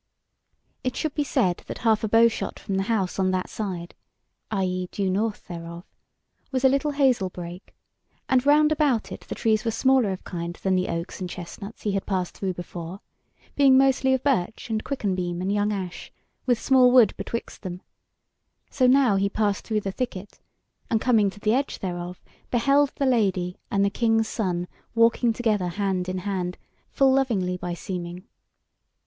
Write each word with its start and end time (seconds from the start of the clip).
It 0.83 0.95
should 0.95 1.13
be 1.13 1.23
said 1.23 1.57
that 1.67 1.77
half 1.85 2.03
a 2.03 2.07
bow 2.07 2.27
shot 2.27 2.57
from 2.57 2.73
the 2.73 2.81
house 2.89 3.19
on 3.19 3.29
that 3.29 3.51
side 3.51 3.93
(i.e. 4.49 4.87
due 4.91 5.11
north 5.11 5.47
thereof) 5.47 5.83
was 6.51 6.63
a 6.65 6.69
little 6.69 6.89
hazel 6.93 7.29
brake, 7.29 7.75
and 8.27 8.43
round 8.43 8.71
about 8.71 9.11
it 9.11 9.21
the 9.29 9.35
trees 9.35 9.63
were 9.63 9.69
smaller 9.69 10.11
of 10.11 10.23
kind 10.23 10.55
than 10.63 10.73
the 10.75 10.87
oaks 10.87 11.19
and 11.21 11.29
chestnuts 11.29 11.83
he 11.83 11.91
had 11.91 12.07
passed 12.07 12.35
through 12.35 12.55
before, 12.55 13.01
being 13.55 13.77
mostly 13.77 14.11
of 14.15 14.23
birch 14.23 14.71
and 14.71 14.83
quicken 14.83 15.13
beam 15.13 15.39
and 15.39 15.51
young 15.53 15.71
ash, 15.71 16.11
with 16.47 16.59
small 16.59 16.91
wood 16.91 17.13
betwixt 17.15 17.61
them; 17.61 17.83
so 18.71 18.87
now 18.87 19.17
he 19.17 19.29
passed 19.29 19.63
through 19.67 19.81
the 19.81 19.91
thicket, 19.91 20.39
and, 20.89 20.99
coming 20.99 21.29
to 21.29 21.39
the 21.39 21.53
edge 21.53 21.77
thereof, 21.77 22.23
beheld 22.49 22.91
the 22.95 23.05
Lady 23.05 23.55
and 23.69 23.85
the 23.85 23.91
King's 23.91 24.27
Son 24.27 24.67
walking 24.95 25.31
together 25.31 25.67
hand 25.67 26.09
in 26.09 26.17
hand, 26.17 26.57
full 26.89 27.13
lovingly 27.13 27.55
by 27.55 27.75
seeming. 27.75 28.23